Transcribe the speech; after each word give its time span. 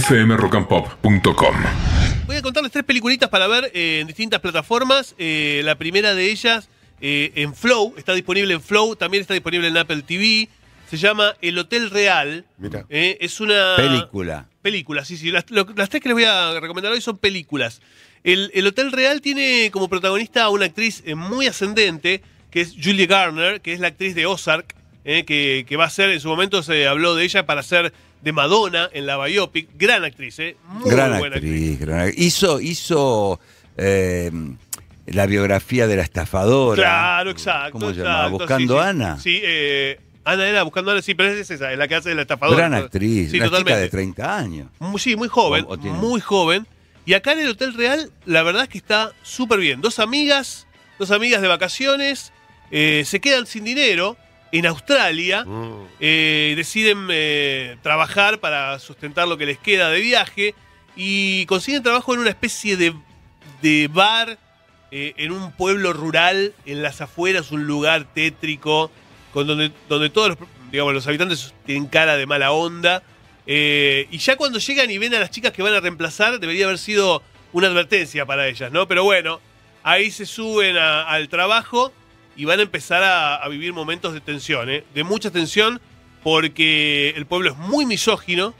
fmrockandpop.com. 0.00 1.54
Voy 2.26 2.36
a 2.36 2.42
contarles 2.42 2.72
tres 2.72 2.84
peliculitas 2.84 3.28
para 3.28 3.46
ver 3.46 3.70
eh, 3.74 3.98
en 4.00 4.06
distintas 4.06 4.40
plataformas. 4.40 5.14
Eh, 5.18 5.60
la 5.64 5.76
primera 5.76 6.14
de 6.14 6.30
ellas 6.30 6.68
eh, 7.00 7.32
en 7.36 7.54
Flow, 7.54 7.94
está 7.96 8.12
disponible 8.14 8.54
en 8.54 8.60
Flow, 8.62 8.96
también 8.96 9.20
está 9.20 9.34
disponible 9.34 9.68
en 9.68 9.76
Apple 9.76 10.02
TV. 10.02 10.48
Se 10.90 10.96
llama 10.96 11.34
El 11.40 11.58
Hotel 11.58 11.90
Real. 11.90 12.44
Mira. 12.58 12.86
Eh, 12.88 13.18
es 13.20 13.40
una. 13.40 13.74
Película. 13.76 14.46
Película, 14.62 15.04
sí, 15.04 15.16
sí. 15.16 15.30
Las, 15.30 15.44
lo- 15.50 15.66
las 15.76 15.88
tres 15.90 16.02
que 16.02 16.08
les 16.08 16.14
voy 16.16 16.24
a 16.24 16.58
recomendar 16.60 16.92
hoy 16.92 17.00
son 17.00 17.18
películas. 17.18 17.80
El, 18.22 18.50
el 18.54 18.66
Hotel 18.66 18.90
Real 18.92 19.20
tiene 19.20 19.68
como 19.72 19.88
protagonista 19.88 20.44
a 20.44 20.48
una 20.48 20.66
actriz 20.66 21.02
eh, 21.04 21.14
muy 21.14 21.46
ascendente, 21.46 22.22
que 22.50 22.60
es 22.62 22.74
Julia 22.82 23.06
Garner, 23.06 23.60
que 23.60 23.72
es 23.72 23.80
la 23.80 23.88
actriz 23.88 24.14
de 24.14 24.26
Ozark, 24.26 24.73
eh, 25.04 25.24
que, 25.24 25.64
que 25.68 25.76
va 25.76 25.84
a 25.84 25.90
ser, 25.90 26.10
en 26.10 26.20
su 26.20 26.28
momento 26.28 26.62
se 26.62 26.86
habló 26.88 27.14
de 27.14 27.24
ella 27.24 27.46
para 27.46 27.62
ser 27.62 27.92
de 28.22 28.32
Madonna 28.32 28.88
en 28.92 29.06
la 29.06 29.18
biopic. 29.24 29.68
Gran 29.76 30.04
actriz, 30.04 30.38
¿eh? 30.38 30.56
Muy 30.66 30.90
gran 30.90 31.18
buena 31.18 31.36
actriz, 31.36 31.78
gran 31.78 32.10
Hizo, 32.16 32.60
hizo 32.60 33.38
eh, 33.76 34.30
la 35.06 35.26
biografía 35.26 35.86
de 35.86 35.96
la 35.96 36.02
estafadora. 36.02 36.82
Claro, 36.82 37.30
exacto. 37.30 37.72
¿Cómo 37.72 37.90
se 37.92 38.00
llama? 38.00 38.28
¿Buscando 38.28 38.80
sí. 38.82 38.88
Ana? 38.88 39.18
Sí, 39.20 39.40
eh, 39.42 40.00
Ana 40.24 40.48
era 40.48 40.62
Buscando 40.62 40.90
Ana, 40.92 41.02
sí, 41.02 41.14
pero 41.14 41.30
es 41.32 41.50
esa, 41.50 41.70
es 41.72 41.78
la 41.78 41.86
que 41.86 41.96
hace 41.96 42.08
de 42.08 42.14
la 42.14 42.22
estafadora. 42.22 42.56
Gran 42.56 42.72
actriz, 42.74 43.30
Sí, 43.30 43.36
una 43.36 43.46
chica 43.46 43.58
totalmente. 43.58 43.80
de 43.82 43.88
30 43.90 44.36
años. 44.38 44.68
Muy- 44.78 44.98
Sí, 44.98 45.16
muy 45.16 45.28
joven, 45.28 45.66
O- 45.68 45.72
o 45.72 45.78
tiene- 45.78 45.98
muy 45.98 46.20
joven. 46.22 46.66
Y 47.06 47.12
acá 47.12 47.32
en 47.32 47.40
el 47.40 47.50
Hotel 47.50 47.74
Real, 47.74 48.10
la 48.24 48.42
verdad 48.42 48.62
es 48.62 48.70
que 48.70 48.78
está 48.78 49.12
súper 49.22 49.58
bien. 49.60 49.82
Dos 49.82 49.98
amigas, 49.98 50.66
dos 50.98 51.10
amigas 51.10 51.42
de 51.42 51.48
vacaciones, 51.48 52.32
eh, 52.70 53.02
se 53.04 53.20
quedan 53.20 53.44
sin 53.46 53.64
dinero 53.64 54.16
en 54.52 54.66
Australia, 54.66 55.44
Mm. 55.44 55.86
eh, 56.00 56.54
deciden 56.56 57.08
eh, 57.10 57.76
trabajar 57.82 58.38
para 58.40 58.78
sustentar 58.78 59.26
lo 59.28 59.36
que 59.36 59.46
les 59.46 59.58
queda 59.58 59.90
de 59.90 60.00
viaje 60.00 60.54
y 60.96 61.44
consiguen 61.46 61.82
trabajo 61.82 62.14
en 62.14 62.20
una 62.20 62.30
especie 62.30 62.76
de, 62.76 62.94
de 63.62 63.88
bar 63.92 64.38
eh, 64.92 65.12
en 65.16 65.32
un 65.32 65.50
pueblo 65.52 65.92
rural, 65.92 66.52
en 66.66 66.82
las 66.82 67.00
afueras, 67.00 67.50
un 67.50 67.66
lugar 67.66 68.06
tétrico, 68.14 68.92
con 69.32 69.46
donde, 69.48 69.72
donde 69.88 70.08
todos 70.08 70.28
los, 70.30 70.38
digamos, 70.70 70.94
los 70.94 71.06
habitantes 71.08 71.52
tienen 71.66 71.86
cara 71.86 72.16
de 72.16 72.26
mala 72.26 72.52
onda. 72.52 73.02
Y 73.46 74.16
ya 74.18 74.36
cuando 74.36 74.58
llegan 74.60 74.90
y 74.90 74.98
ven 74.98 75.12
a 75.14 75.18
las 75.18 75.30
chicas 75.30 75.50
que 75.52 75.62
van 75.62 75.74
a 75.74 75.80
reemplazar, 75.80 76.38
debería 76.38 76.66
haber 76.66 76.78
sido 76.78 77.22
una 77.52 77.66
advertencia 77.66 78.24
para 78.24 78.46
ellas, 78.46 78.70
¿no? 78.70 78.86
Pero 78.86 79.02
bueno, 79.02 79.40
ahí 79.82 80.10
se 80.12 80.26
suben 80.26 80.76
a- 80.76 81.02
al 81.08 81.28
trabajo 81.28 81.92
y 82.36 82.44
van 82.44 82.58
a 82.58 82.62
empezar 82.62 83.02
a, 83.02 83.36
a 83.36 83.48
vivir 83.48 83.72
momentos 83.72 84.12
de 84.14 84.20
tensión, 84.20 84.70
¿eh? 84.70 84.84
De 84.94 85.04
mucha 85.04 85.30
tensión, 85.30 85.80
porque 86.22 87.10
el 87.16 87.26
pueblo 87.26 87.50
es 87.50 87.56
muy 87.56 87.86
misógino, 87.86 88.54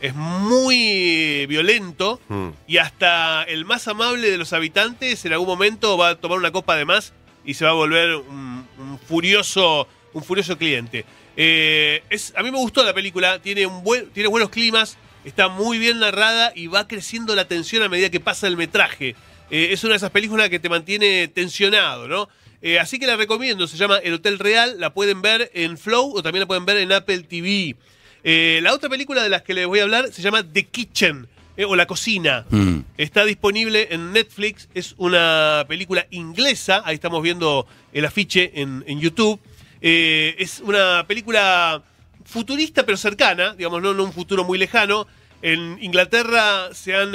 es 0.00 0.14
muy 0.14 1.46
violento, 1.46 2.20
Mm. 2.28 2.48
y 2.66 2.76
hasta 2.78 3.42
el 3.44 3.64
más 3.64 3.88
amable 3.88 4.30
de 4.30 4.38
los 4.38 4.52
habitantes 4.52 5.24
en 5.24 5.32
algún 5.32 5.48
momento 5.48 5.96
va 5.98 6.10
a 6.10 6.14
tomar 6.16 6.38
una 6.38 6.52
copa 6.52 6.76
de 6.76 6.84
más 6.84 7.12
y 7.44 7.54
se 7.54 7.64
va 7.64 7.70
a 7.72 7.74
volver 7.74 8.14
un, 8.16 8.66
un 8.78 8.98
furioso, 9.08 9.88
un 10.12 10.22
furioso 10.22 10.56
cliente. 10.56 11.04
Eh, 11.36 12.02
es, 12.10 12.32
a 12.36 12.42
mí 12.42 12.50
me 12.50 12.58
gustó 12.58 12.84
la 12.84 12.94
película, 12.94 13.40
tiene, 13.40 13.66
un 13.66 13.82
buen, 13.82 14.10
tiene 14.10 14.28
buenos 14.28 14.50
climas, 14.50 14.96
está 15.24 15.48
muy 15.48 15.78
bien 15.78 15.98
narrada 15.98 16.52
y 16.54 16.66
va 16.68 16.86
creciendo 16.86 17.34
la 17.34 17.46
tensión 17.46 17.82
a 17.82 17.88
medida 17.88 18.10
que 18.10 18.20
pasa 18.20 18.46
el 18.46 18.56
metraje. 18.56 19.16
Eh, 19.50 19.68
es 19.72 19.82
una 19.84 19.92
de 19.94 19.96
esas 19.98 20.10
películas 20.10 20.48
que 20.50 20.58
te 20.60 20.68
mantiene 20.68 21.26
tensionado, 21.28 22.06
¿no? 22.06 22.28
Eh, 22.60 22.78
así 22.78 22.98
que 22.98 23.06
la 23.06 23.16
recomiendo, 23.16 23.68
se 23.68 23.76
llama 23.76 23.98
El 23.98 24.14
Hotel 24.14 24.38
Real, 24.38 24.80
la 24.80 24.92
pueden 24.92 25.22
ver 25.22 25.50
en 25.54 25.78
Flow 25.78 26.12
o 26.16 26.22
también 26.22 26.40
la 26.40 26.46
pueden 26.46 26.66
ver 26.66 26.78
en 26.78 26.92
Apple 26.92 27.20
TV. 27.20 27.76
Eh, 28.24 28.60
la 28.62 28.74
otra 28.74 28.88
película 28.88 29.22
de 29.22 29.28
las 29.28 29.42
que 29.42 29.54
les 29.54 29.66
voy 29.66 29.78
a 29.78 29.84
hablar 29.84 30.12
se 30.12 30.22
llama 30.22 30.42
The 30.42 30.64
Kitchen, 30.64 31.28
eh, 31.56 31.64
o 31.64 31.76
La 31.76 31.86
Cocina. 31.86 32.46
Mm. 32.50 32.80
Está 32.96 33.24
disponible 33.24 33.88
en 33.90 34.12
Netflix, 34.12 34.68
es 34.74 34.94
una 34.98 35.64
película 35.68 36.06
inglesa, 36.10 36.82
ahí 36.84 36.96
estamos 36.96 37.22
viendo 37.22 37.66
el 37.92 38.04
afiche 38.04 38.60
en, 38.60 38.84
en 38.86 39.00
YouTube. 39.00 39.38
Es 39.80 40.58
una 40.58 41.04
película 41.06 41.84
futurista 42.24 42.84
pero 42.84 42.98
cercana, 42.98 43.54
digamos, 43.54 43.80
no, 43.80 43.94
no 43.94 44.02
un 44.02 44.12
futuro 44.12 44.42
muy 44.42 44.58
lejano. 44.58 45.06
En 45.40 45.78
Inglaterra 45.80 46.70
se 46.74 46.96
han 46.96 47.12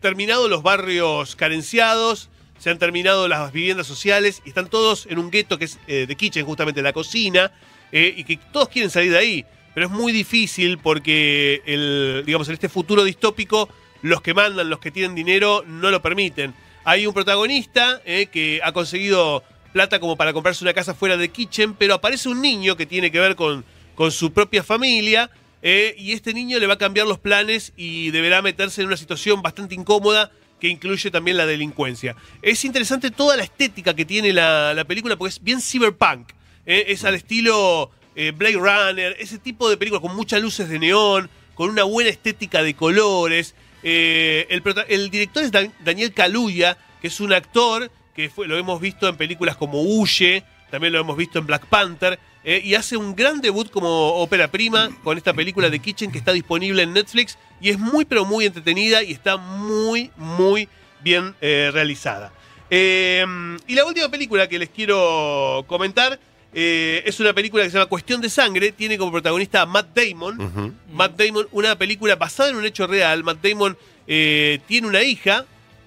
terminado 0.00 0.46
los 0.46 0.62
barrios 0.62 1.34
carenciados, 1.36 2.28
se 2.58 2.70
han 2.70 2.78
terminado 2.78 3.28
las 3.28 3.52
viviendas 3.52 3.86
sociales 3.86 4.42
y 4.44 4.48
están 4.48 4.68
todos 4.68 5.06
en 5.06 5.18
un 5.18 5.30
gueto 5.30 5.58
que 5.58 5.66
es 5.66 5.78
eh, 5.86 6.06
The 6.08 6.16
Kitchen, 6.16 6.46
justamente 6.46 6.82
la 6.82 6.92
cocina, 6.92 7.52
eh, 7.92 8.14
y 8.16 8.24
que 8.24 8.38
todos 8.52 8.68
quieren 8.68 8.90
salir 8.90 9.12
de 9.12 9.18
ahí. 9.18 9.44
Pero 9.74 9.86
es 9.86 9.92
muy 9.92 10.12
difícil 10.12 10.78
porque 10.78 11.62
el, 11.66 12.22
digamos, 12.24 12.48
en 12.48 12.54
este 12.54 12.68
futuro 12.68 13.04
distópico, 13.04 13.68
los 14.02 14.22
que 14.22 14.34
mandan, 14.34 14.70
los 14.70 14.78
que 14.78 14.90
tienen 14.90 15.14
dinero, 15.14 15.64
no 15.66 15.90
lo 15.90 16.00
permiten. 16.00 16.54
Hay 16.84 17.06
un 17.06 17.12
protagonista 17.12 18.00
eh, 18.04 18.26
que 18.26 18.60
ha 18.62 18.72
conseguido 18.72 19.42
plata 19.72 20.00
como 20.00 20.16
para 20.16 20.32
comprarse 20.32 20.64
una 20.64 20.72
casa 20.72 20.94
fuera 20.94 21.16
de 21.16 21.28
Kitchen, 21.28 21.74
pero 21.74 21.94
aparece 21.94 22.28
un 22.28 22.40
niño 22.40 22.76
que 22.76 22.86
tiene 22.86 23.10
que 23.10 23.20
ver 23.20 23.36
con, 23.36 23.64
con 23.94 24.10
su 24.10 24.32
propia 24.32 24.62
familia, 24.62 25.30
y 25.62 26.12
este 26.12 26.32
niño 26.32 26.60
le 26.60 26.68
va 26.68 26.74
a 26.74 26.78
cambiar 26.78 27.08
los 27.08 27.18
planes 27.18 27.72
y 27.76 28.12
deberá 28.12 28.40
meterse 28.40 28.82
en 28.82 28.86
una 28.86 28.96
situación 28.96 29.42
bastante 29.42 29.74
incómoda 29.74 30.30
que 30.60 30.68
incluye 30.68 31.10
también 31.10 31.36
la 31.36 31.46
delincuencia. 31.46 32.16
Es 32.42 32.64
interesante 32.64 33.10
toda 33.10 33.36
la 33.36 33.42
estética 33.44 33.94
que 33.94 34.04
tiene 34.04 34.32
la, 34.32 34.72
la 34.74 34.84
película 34.84 35.16
porque 35.16 35.30
es 35.30 35.42
bien 35.42 35.60
cyberpunk. 35.60 36.30
eh, 36.64 36.84
es 36.88 37.04
al 37.04 37.14
estilo 37.14 37.90
eh, 38.14 38.32
Blade 38.34 38.56
Runner, 38.56 39.16
ese 39.18 39.38
tipo 39.38 39.68
de 39.68 39.76
películas 39.76 40.00
con 40.02 40.16
muchas 40.16 40.40
luces 40.40 40.68
de 40.68 40.78
neón, 40.78 41.28
con 41.54 41.70
una 41.70 41.84
buena 41.84 42.10
estética 42.10 42.62
de 42.62 42.74
colores. 42.74 43.54
Eh, 43.82 44.46
el, 44.88 45.10
director 45.10 45.42
es 45.44 45.52
Dan- 45.52 45.72
Daniel 45.84 46.12
Kaluuya, 46.12 46.76
que 47.00 47.08
es 47.08 47.20
un 47.20 47.32
actor 47.32 47.90
que 48.14 48.30
fue- 48.30 48.48
lo 48.48 48.56
hemos 48.56 48.80
visto 48.80 49.06
en 49.08 49.16
películas 49.16 49.56
como 49.56 49.82
Huye, 49.82 50.42
también 50.70 50.92
lo 50.94 50.98
hemos 50.98 51.16
visto 51.16 51.38
en 51.38 51.46
Black 51.46 51.66
Panther, 51.66 52.18
eh, 52.46 52.62
y 52.64 52.74
hace 52.74 52.96
un 52.96 53.14
gran 53.14 53.42
debut 53.42 53.70
como 53.70 54.14
ópera 54.14 54.50
prima 54.50 54.88
con 55.04 55.18
esta 55.18 55.34
película 55.34 55.68
de 55.68 55.78
Kitchen 55.78 56.10
que 56.10 56.16
está 56.16 56.32
disponible 56.32 56.82
en 56.82 56.94
Netflix 56.94 57.36
y 57.60 57.68
es 57.68 57.78
muy 57.78 58.06
pero 58.06 58.24
muy 58.24 58.46
entretenida 58.46 59.02
y 59.02 59.12
está 59.12 59.36
muy 59.36 60.10
muy 60.16 60.68
bien 61.02 61.34
eh, 61.42 61.70
realizada. 61.70 62.32
Eh, 62.70 63.24
y 63.66 63.74
la 63.74 63.84
última 63.84 64.08
película 64.08 64.48
que 64.48 64.58
les 64.58 64.70
quiero 64.70 65.64
comentar 65.66 66.18
eh, 66.58 67.02
es 67.04 67.20
una 67.20 67.34
película 67.34 67.62
que 67.62 67.68
se 67.68 67.76
llama 67.76 67.84
Cuestión 67.86 68.22
de 68.22 68.30
Sangre, 68.30 68.72
tiene 68.72 68.96
como 68.96 69.12
protagonista 69.12 69.60
a 69.60 69.66
Matt 69.66 69.94
Damon. 69.94 70.74
Matt 70.90 71.20
Damon, 71.20 71.46
una 71.52 71.76
película 71.76 72.16
basada 72.16 72.48
en 72.48 72.56
un 72.56 72.64
hecho 72.64 72.86
real. 72.86 73.22
Matt 73.22 73.44
Damon 73.44 73.76
eh, 74.06 74.60
tiene 74.66 74.86
una 74.86 75.02
hija 75.02 75.44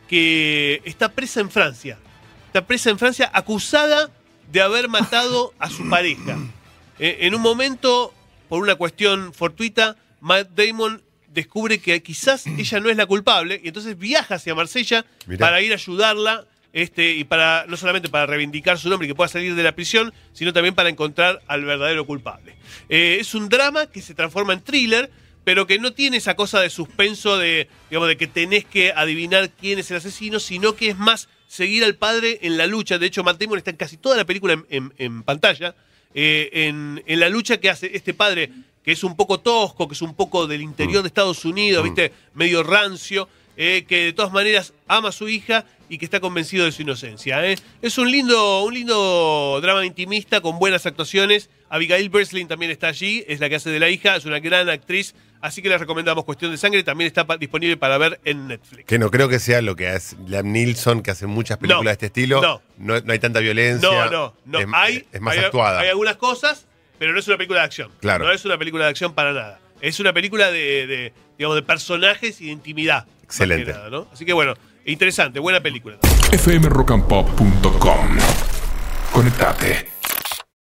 que 0.08 0.80
está 0.86 1.10
presa 1.10 1.40
en 1.40 1.50
Francia. 1.50 1.98
Está 2.46 2.66
presa 2.68 2.92
en 2.92 3.00
Francia 3.00 3.32
acusada 3.34 4.12
de 4.52 4.62
haber 4.62 4.90
matado 4.90 5.54
a 5.60 5.70
su 5.70 5.90
pareja. 5.90 6.38
Eh, 7.00 7.20
en 7.22 7.36
un 7.36 7.42
momento, 7.42 8.14
por 8.48 8.62
una 8.62 8.76
cuestión 8.76 9.34
fortuita, 9.34 9.96
Matt 10.22 10.50
Damon 10.56 11.02
descubre 11.28 11.80
que 11.80 12.02
quizás 12.02 12.48
ella 12.48 12.80
no 12.80 12.90
es 12.90 12.98
la 12.98 13.06
culpable 13.06 13.62
y 13.64 13.68
entonces 13.68 13.98
viaja 13.98 14.36
hacia 14.36 14.56
Marsella 14.56 15.06
Mirá. 15.28 15.40
para 15.40 15.62
ir 15.62 15.72
a 15.72 15.76
ayudarla 15.76 16.46
este, 16.74 17.14
y 17.14 17.24
para 17.24 17.66
no 17.68 17.78
solamente 17.78 18.10
para 18.10 18.26
reivindicar 18.26 18.78
su 18.78 18.90
nombre 18.90 19.08
y 19.08 19.10
que 19.10 19.16
pueda 19.16 19.28
salir 19.28 19.56
de 19.56 19.64
la 19.64 19.74
prisión, 19.74 20.14
sino 20.34 20.54
también 20.54 20.76
para 20.76 20.90
encontrar 20.90 21.42
al 21.48 21.66
verdadero 21.66 22.06
culpable. 22.06 22.56
Eh, 22.90 23.18
es 23.20 23.34
un 23.34 23.50
drama 23.50 23.88
que 23.88 24.02
se 24.02 24.14
transforma 24.14 24.54
en 24.54 24.62
thriller, 24.62 25.10
pero 25.50 25.66
que 25.66 25.80
no 25.80 25.94
tiene 25.94 26.18
esa 26.18 26.36
cosa 26.36 26.60
de 26.60 26.70
suspenso 26.70 27.40
de, 27.40 27.68
digamos, 27.90 28.08
de 28.08 28.18
que 28.18 28.28
tenés 28.28 28.66
que 28.66 28.94
adivinar 28.96 29.50
quién 29.50 29.80
es 29.80 29.90
el 29.90 29.98
asesino, 29.98 30.40
sino 30.40 30.76
que 30.76 30.90
es 30.90 30.96
más 31.00 31.28
seguir 31.48 31.84
al 31.84 31.96
padre 31.96 32.38
en 32.44 32.56
la 32.56 32.68
lucha. 32.68 33.00
De 33.00 33.08
hecho, 33.08 33.24
Matt 33.24 33.42
Damon 33.42 33.58
está 33.58 33.72
en 33.72 33.78
casi 33.78 33.98
toda 33.98 34.16
la 34.16 34.26
película 34.26 34.54
en, 34.54 34.64
en- 34.70 34.94
en 35.00 35.24
pantalla, 35.24 35.74
eh, 36.14 36.52
en, 36.54 37.02
en 37.08 37.20
la 37.20 37.30
lucha 37.30 37.58
que 37.60 37.68
hace 37.68 37.90
este 37.98 38.14
padre, 38.14 38.52
que 38.84 38.92
es 38.92 39.04
un 39.04 39.16
poco 39.16 39.40
tosco, 39.40 39.88
que 39.88 39.96
es 39.96 40.04
un 40.04 40.14
poco 40.14 40.46
del 40.46 40.62
interior 40.62 41.02
de 41.02 41.08
Estados 41.08 41.44
Unidos, 41.44 41.84
¿viste? 41.84 42.14
Medio 42.36 42.62
rancio, 42.62 43.28
eh, 43.62 43.84
que 43.88 44.06
de 44.06 44.14
todas 44.14 44.32
maneras 44.32 44.74
ama 44.88 45.10
a 45.10 45.12
su 45.12 45.28
hija 45.28 45.66
y 45.90 45.98
que 45.98 46.06
está 46.06 46.20
convencido 46.22 46.64
de 46.66 46.72
su 46.72 46.82
inocencia. 46.84 47.46
¿eh? 47.46 47.58
Es 47.82 47.98
un 47.98 48.10
lindo, 48.10 48.64
un 48.64 48.74
lindo 48.74 49.60
drama 49.62 49.86
intimista 49.86 50.40
con 50.40 50.58
buenas 50.60 50.86
actuaciones. 50.86 51.50
Abigail 51.70 52.10
Breslin 52.10 52.48
también 52.48 52.72
está 52.72 52.88
allí, 52.88 53.24
es 53.28 53.40
la 53.42 53.50
que 53.50 53.56
hace 53.56 53.70
de 53.70 53.80
la 53.80 53.90
hija, 53.90 54.16
es 54.16 54.24
una 54.26 54.40
gran 54.40 54.70
actriz, 54.70 55.14
así 55.42 55.62
que 55.62 55.68
les 55.70 55.80
recomendamos 55.80 56.24
Cuestión 56.26 56.52
de 56.52 56.58
Sangre, 56.58 56.84
también 56.84 57.08
está 57.08 57.26
pa- 57.28 57.38
disponible 57.38 57.76
para 57.78 57.98
ver 57.98 58.20
en 58.24 58.48
Netflix. 58.48 58.86
Que 58.86 58.98
no 58.98 59.12
creo 59.12 59.28
que 59.30 59.40
sea 59.40 59.62
lo 59.62 59.76
que 59.76 59.94
es 59.94 60.16
Liam 60.26 60.52
Neeson, 60.52 61.02
que 61.04 61.12
hace 61.12 61.28
muchas 61.28 61.58
películas 61.58 61.84
No, 61.84 61.90
de 61.90 61.94
este 61.94 62.06
estilo. 62.08 62.42
no. 62.42 62.62
No, 62.78 63.00
no 63.02 63.12
hay 63.14 63.20
tanta 63.20 63.40
violencia. 63.40 63.88
No, 63.90 64.10
no, 64.10 64.36
no. 64.46 64.60
Es, 64.60 64.68
hay, 64.74 65.06
es 65.12 65.22
más 65.22 65.38
hay- 65.38 65.44
actuada. 65.44 65.82
Hay 65.82 65.90
algunas 65.90 66.16
cosas, 66.16 66.66
pero 66.98 67.12
no 67.14 67.20
es 67.20 67.28
una 67.28 67.38
película 67.38 67.60
de 67.60 67.66
acción. 67.66 67.92
Claro. 68.00 68.26
No 68.26 68.32
es 68.32 68.46
una 68.46 68.58
película 68.58 68.86
de 68.86 68.90
acción 68.92 69.14
para 69.14 69.34
nada. 69.34 69.60
Es 69.82 70.00
una 70.00 70.12
película 70.14 70.50
de, 70.52 70.88
de, 70.88 71.14
digamos, 71.38 71.56
de 71.56 71.62
personajes 71.64 72.42
y 72.42 72.46
de 72.48 72.52
intimidad. 72.52 73.06
Más 73.30 73.40
Excelente. 73.42 73.72
que 73.72 73.78
nada, 73.78 73.90
¿no? 73.90 74.08
Así 74.12 74.26
que 74.26 74.34
bueno, 74.34 74.54
interesante, 74.86 75.40
buena 75.40 75.62
película. 75.62 75.98
fmrockandpop.com. 76.38 78.18
Conectate. 79.12 79.99